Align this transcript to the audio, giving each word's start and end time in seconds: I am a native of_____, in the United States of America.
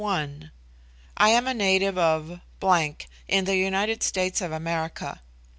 I 1.15 1.29
am 1.29 1.45
a 1.47 1.53
native 1.53 1.95
of_____, 1.95 2.39
in 3.27 3.45
the 3.45 3.55
United 3.55 4.01
States 4.01 4.41
of 4.41 4.51
America. 4.51 5.21